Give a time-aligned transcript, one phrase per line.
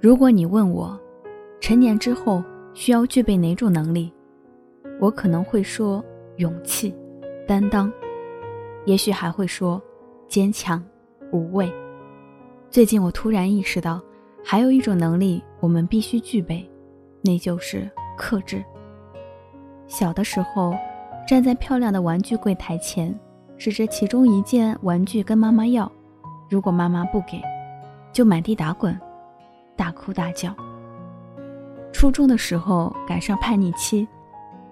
[0.00, 0.96] 如果你问我，
[1.60, 2.40] 成年之后
[2.72, 4.12] 需要具备哪种能力，
[5.00, 6.04] 我可能会说
[6.36, 6.94] 勇气、
[7.48, 7.92] 担当，
[8.86, 9.82] 也许还会说
[10.28, 10.80] 坚强、
[11.32, 11.68] 无畏。
[12.70, 14.00] 最近我突然意识到，
[14.44, 16.64] 还有一种能力我们必须具备，
[17.20, 18.64] 那就是克制。
[19.88, 20.76] 小的时候，
[21.26, 23.12] 站在漂亮的玩具柜台前，
[23.56, 25.90] 指着其中一件玩具跟妈妈要，
[26.48, 27.42] 如果妈妈不给，
[28.12, 28.96] 就满地打滚。
[29.78, 30.52] 大哭大叫。
[31.92, 34.06] 初中的时候赶上叛逆期，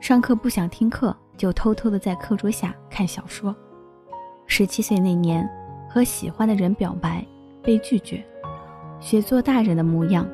[0.00, 3.54] 上课不想听课，就偷偷的在课桌下看小说。
[4.46, 5.48] 十七岁那年，
[5.90, 7.26] 和喜欢的人表白
[7.62, 8.24] 被拒绝，
[9.00, 10.26] 学做大人的模样，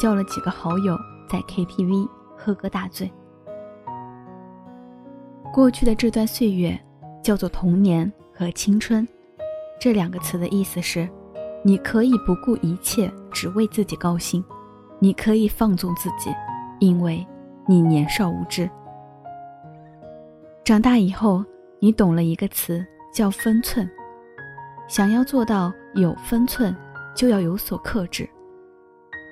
[0.00, 0.96] 叫了几个好友
[1.28, 3.10] 在 KTV 喝个大醉。
[5.52, 6.78] 过去的这段岁月，
[7.22, 9.06] 叫做童年和青春，
[9.80, 11.08] 这两个词的意思是。
[11.66, 14.42] 你可以不顾一切，只为自己高兴；
[14.98, 16.30] 你可以放纵自己，
[16.78, 17.26] 因为
[17.66, 18.70] 你年少无知。
[20.64, 21.44] 长大以后，
[21.80, 22.82] 你懂了一个词，
[23.12, 23.86] 叫分寸。
[24.88, 26.74] 想要做到有分寸，
[27.14, 28.26] 就要有所克制。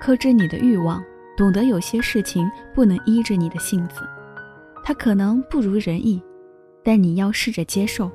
[0.00, 1.02] 克制你的欲望，
[1.36, 4.00] 懂得有些事情不能依着你的性子，
[4.84, 6.22] 它可能不如人意，
[6.82, 8.10] 但你要试着接受。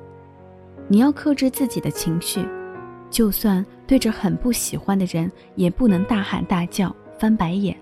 [0.86, 2.46] 你要克制自己的情绪。
[3.10, 7.74] 就算对着很不喜欢的人，也不能大喊大叫、翻白眼。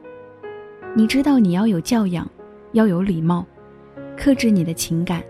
[0.94, 2.30] 你知道你要有教养，
[2.72, 3.44] 要有礼貌，
[4.16, 5.20] 克制你的情感。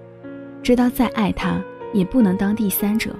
[0.63, 1.59] 知道再爱他，
[1.95, 3.17] 也不能当第三者。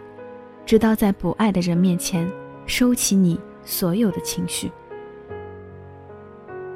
[0.67, 2.31] 知道在不爱的人面前，
[2.67, 4.71] 收起你所有的情绪。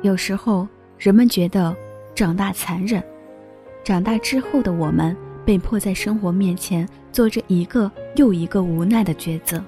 [0.00, 1.76] 有时候，人们觉得
[2.14, 3.02] 长大残忍。
[3.84, 9.62] 长大之后的我们，被迫在生活面前做着一个又一个无奈的抉择。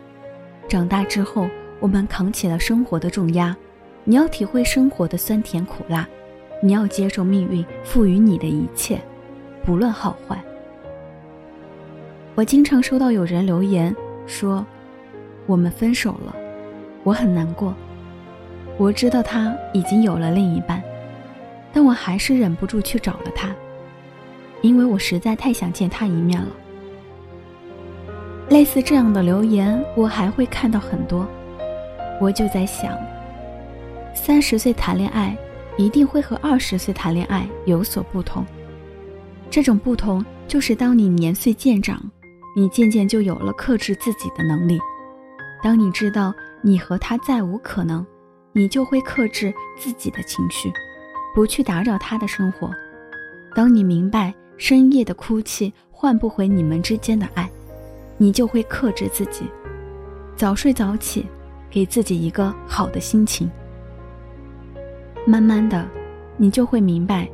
[0.72, 3.54] 长大之后，我们扛起了生活的重压，
[4.04, 6.08] 你要体会生活的酸甜苦辣，
[6.62, 8.98] 你要接受命运赋予你的一切，
[9.66, 10.42] 不论好坏。
[12.34, 13.94] 我经常收到有人留言
[14.26, 14.64] 说
[15.44, 16.34] ：“我们分手了，
[17.04, 17.74] 我很难过。
[18.78, 20.82] 我知道他已经有了另一半，
[21.70, 23.54] 但我还是忍不住去找了他，
[24.62, 26.48] 因为我实在太想见他一面了。”
[28.48, 31.26] 类似这样的留言，我还会看到很多。
[32.20, 32.96] 我就在想，
[34.14, 35.36] 三十岁谈恋爱
[35.76, 38.44] 一定会和二十岁谈恋爱有所不同。
[39.50, 42.00] 这种不同就是当你年岁渐长，
[42.54, 44.78] 你渐渐就有了克制自己的能力。
[45.62, 48.04] 当你知道你和他再无可能，
[48.52, 50.70] 你就会克制自己的情绪，
[51.34, 52.70] 不去打扰他的生活。
[53.54, 57.50] 当你明白深夜的哭泣换不回你们之间的爱。
[58.22, 59.46] 你就会克制自己，
[60.36, 61.26] 早睡早起，
[61.68, 63.50] 给自己一个好的心情。
[65.26, 65.84] 慢慢的，
[66.36, 67.28] 你就会明白，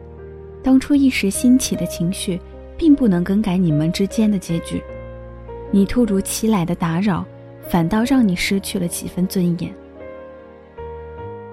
[0.63, 2.41] 当初一时兴起的情绪，
[2.79, 4.83] 并不能更改你们之间的结局。
[5.71, 7.23] 你突如其来的打扰，
[7.69, 9.71] 反倒让你失去了几分尊严。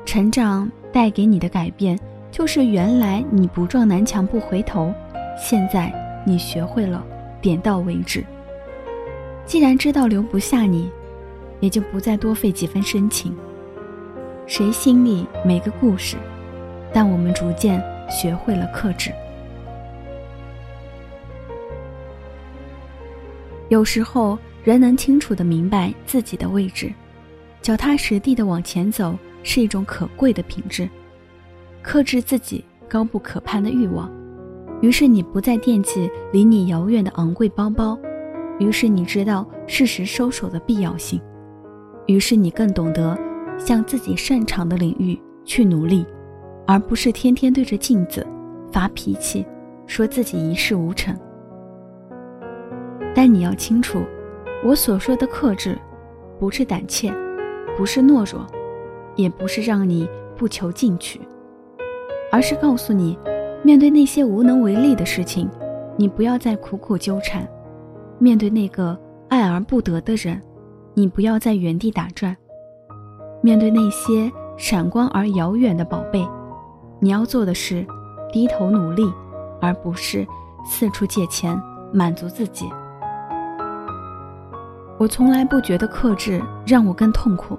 [0.05, 1.99] 成长带给你的改变，
[2.31, 4.93] 就是原来你不撞南墙不回头，
[5.37, 5.91] 现在
[6.25, 7.05] 你学会了
[7.41, 8.23] 点到为止。
[9.45, 10.89] 既然知道留不下你，
[11.59, 13.35] 也就不再多费几分深情。
[14.47, 16.17] 谁心里没个故事？
[16.93, 19.11] 但我们逐渐学会了克制。
[23.69, 26.93] 有时候，人能清楚的明白自己的位置，
[27.61, 30.87] 脚踏实地的往前走，是一种可贵的品质。
[31.81, 34.11] 克制自己高不可攀的欲望，
[34.81, 37.97] 于是你不再惦记离你遥远的昂贵包包。
[38.59, 41.21] 于是你知道适时收手的必要性，
[42.05, 43.17] 于是你更懂得
[43.57, 46.05] 向自己擅长的领域去努力，
[46.65, 48.25] 而不是天天对着镜子
[48.71, 49.45] 发脾气，
[49.85, 51.15] 说自己一事无成。
[53.13, 54.03] 但你要清楚，
[54.63, 55.77] 我所说的克制，
[56.39, 57.11] 不是胆怯，
[57.77, 58.45] 不是懦弱，
[59.15, 60.07] 也不是让你
[60.37, 61.21] 不求进取，
[62.31, 63.17] 而是告诉你，
[63.63, 65.49] 面对那些无能为力的事情，
[65.97, 67.47] 你不要再苦苦纠缠。
[68.17, 68.97] 面对那个
[69.29, 70.41] 爱而不得的人，
[70.93, 72.33] 你不要在原地打转；
[73.41, 76.27] 面对那些闪光而遥远的宝贝，
[76.99, 77.85] 你要做的是
[78.31, 79.11] 低头努力，
[79.61, 80.25] 而不是
[80.65, 82.69] 四处借钱满足自己。
[84.97, 87.57] 我从来不觉得克制让我更痛苦，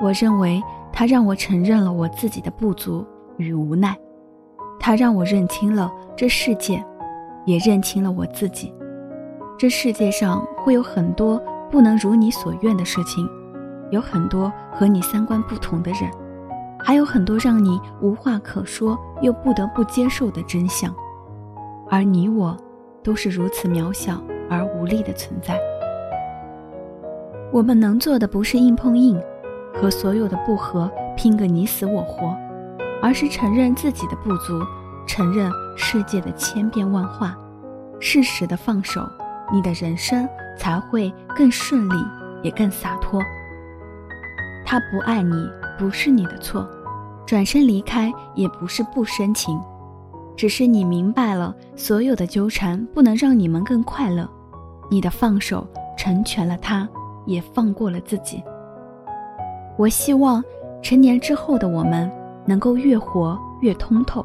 [0.00, 0.62] 我认为
[0.92, 3.04] 它让我承认了我自己的不足
[3.36, 3.98] 与无奈，
[4.78, 6.82] 它让我认清了这世界，
[7.44, 8.72] 也认清了我自己。
[9.62, 13.30] 这世界上会有很多不能如你所愿的事情，
[13.92, 16.10] 有很多和你三观不同的人，
[16.80, 20.92] 还有很多让你无话可说又不得不接受的真相，
[21.88, 22.56] 而你我，
[23.04, 24.20] 都是如此渺小
[24.50, 25.56] 而无力的存在。
[27.52, 29.16] 我们能做的不是硬碰硬，
[29.80, 32.36] 和所有的不和拼个你死我活，
[33.00, 34.60] 而是承认自己的不足，
[35.06, 37.38] 承认世界的千变万化，
[38.00, 39.08] 适时的放手，
[39.50, 40.28] 你的人生
[40.58, 41.94] 才会更顺利，
[42.42, 43.20] 也更洒脱。
[44.64, 45.50] 他不爱你。
[45.78, 46.68] 不是你的错，
[47.26, 49.60] 转身离开也不是不深情，
[50.36, 54.28] 只是你明白了，所有的纠缠不能让你们更快乐。
[54.90, 55.66] 你的放手
[55.96, 56.86] 成全了他，
[57.24, 58.44] 也放过了自己。
[59.76, 60.44] 我希望
[60.82, 62.08] 成年之后的我们
[62.44, 64.24] 能够越活越通透，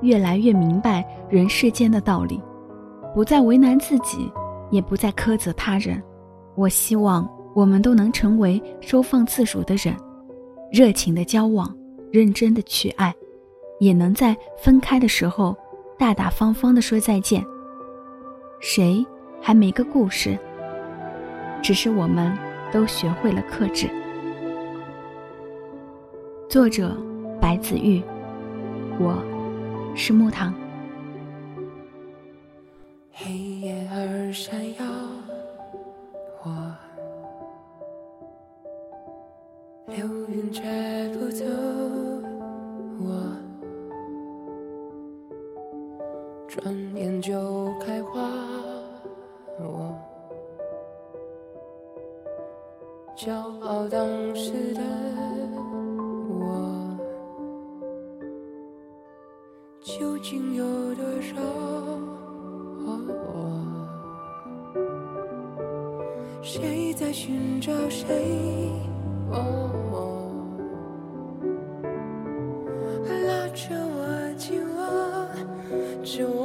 [0.00, 2.42] 越来越明白人世间的道理，
[3.14, 4.32] 不再为难自己，
[4.70, 6.02] 也不再苛责他人。
[6.56, 9.94] 我希望我们都能成为收放自如的人。
[10.72, 11.74] 热情的交往，
[12.12, 13.14] 认真的去爱，
[13.80, 15.56] 也能在分开的时候
[15.98, 17.44] 大大方方的说再见。
[18.60, 19.04] 谁
[19.40, 20.38] 还没个故事？
[21.62, 22.32] 只是我们
[22.72, 23.88] 都学会了克制。
[26.48, 26.96] 作者：
[27.40, 28.02] 白子玉，
[28.98, 29.16] 我
[29.94, 30.54] 是木糖。
[34.32, 34.84] 闪耀，
[36.42, 36.74] 我。
[39.86, 40.62] 流云却
[41.14, 41.44] 不走，
[43.00, 43.36] 我
[46.46, 48.20] 转眼就开花。
[49.58, 49.98] 我
[53.16, 54.06] 骄傲当
[54.36, 54.80] 时的
[56.28, 56.96] 我，
[59.80, 61.79] 究竟有多少？
[66.60, 68.06] 谁在寻找谁？
[73.26, 74.78] 拉着我紧握
[76.04, 76.38] 着我，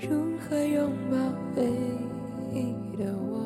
[0.00, 0.08] 如
[0.40, 1.16] 何拥抱
[1.56, 1.62] 唯
[2.52, 3.40] 一的我？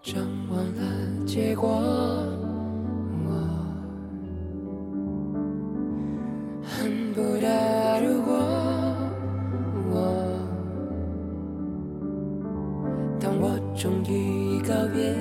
[0.00, 2.27] 张望了结果。
[13.20, 15.12] 当我终于告别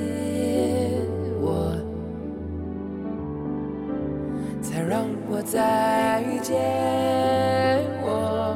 [1.41, 1.75] 我，
[4.61, 6.55] 才让我再遇见
[8.03, 8.55] 我。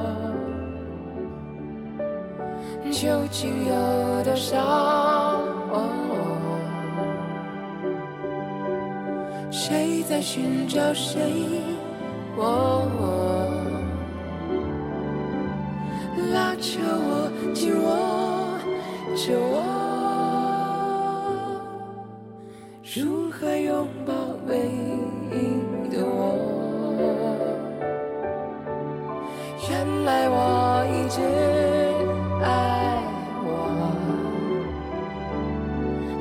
[2.91, 5.41] 究竟有多少？
[9.49, 11.19] 谁在寻找谁？
[16.33, 17.87] 拉着我，紧握
[19.27, 19.61] 着我。
[22.95, 24.13] 如何拥抱
[24.47, 24.57] 唯
[25.31, 25.33] 一
[25.93, 26.19] 的我？
[29.69, 29.71] 原
[30.05, 30.35] 来我
[30.89, 31.21] 一直
[32.43, 32.45] 爱
[33.45, 33.47] 我，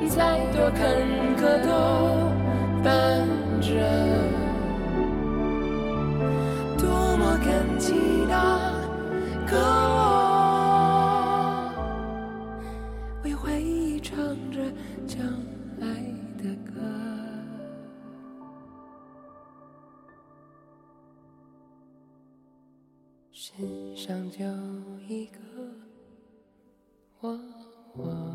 [0.07, 0.17] 再
[0.53, 0.79] 多坎
[1.37, 1.69] 坷都
[2.83, 2.87] 伴
[3.61, 3.69] 着。
[6.77, 6.81] 多
[7.17, 7.85] 么感激
[8.29, 8.31] 那
[9.49, 9.53] 个
[23.43, 23.53] 世
[23.95, 24.45] 上就
[25.09, 25.39] 一个
[27.21, 27.39] 我。
[27.95, 28.30] 我。